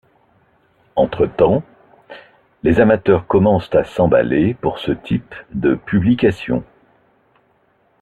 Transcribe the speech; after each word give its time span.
Entre-temps, 0.95 1.61
les 2.63 2.79
amateurs 2.79 3.27
commencent 3.27 3.69
à 3.75 3.83
s'emballer 3.83 4.55
pour 4.55 4.79
ce 4.79 4.91
type 4.93 5.35
de 5.53 5.75
publication. 5.75 6.63